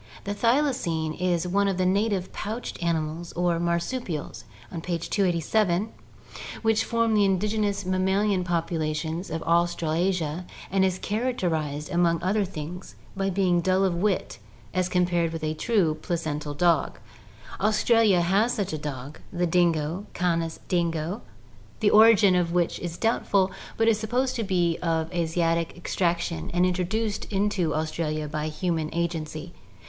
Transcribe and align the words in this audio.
The 0.23 0.33
thylacine 0.33 1.15
is 1.19 1.47
one 1.47 1.67
of 1.67 1.77
the 1.77 1.85
native 1.85 2.33
pouched 2.33 2.81
animals 2.81 3.33
or 3.33 3.59
marsupials 3.59 4.45
(page 4.81 5.11
287) 5.11 5.89
which 6.63 6.83
form 6.83 7.13
the 7.13 7.23
indigenous 7.23 7.85
mammalian 7.85 8.43
population 8.43 9.19
of 9.29 9.43
Australasia 9.43 10.47
and 10.71 10.83
is 10.83 10.97
characterized 10.97 11.91
among 11.91 12.19
other 12.23 12.43
things 12.45 12.95
by 13.15 13.29
being 13.29 13.61
dull 13.61 13.85
of 13.85 13.93
wit 13.93 14.39
as 14.73 14.89
compared 14.89 15.31
with 15.31 15.43
a 15.43 15.53
true 15.53 15.93
placental 16.01 16.55
dog. 16.55 16.97
Aus 17.59 17.83
tralia 17.83 18.21
has 18.21 18.55
such 18.55 18.73
a 18.73 18.79
dog, 18.79 19.19
the 19.31 19.45
dingo 19.45 20.07
(Canis 20.15 20.57
dingo), 20.67 21.21
the 21.79 21.91
origin 21.91 22.33
of 22.33 22.51
which 22.51 22.79
is 22.79 22.97
doubtful, 22.97 23.51
but 23.77 23.87
it 23.87 23.91
is 23.91 23.99
supposed 23.99 24.35
to 24.35 24.43
be 24.43 24.79
of 24.81 25.13
Asiatic 25.13 25.77
extraction 25.77 26.49
and 26.55 26.65
intro 26.65 26.85
duced 26.85 27.25
into 27.31 27.75
Australia 27.75 28.27
by 28.27 28.47
human 28.47 28.89
agency. 28.95 29.53